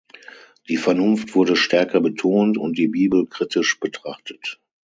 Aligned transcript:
Die 0.67 0.77
Vernunft 0.77 1.35
wurde 1.35 1.55
stärker 1.55 2.01
betont 2.01 2.57
und 2.57 2.75
die 2.79 2.87
Bibel 2.87 3.27
kritisch 3.27 3.79
betrachtet. 3.79 4.59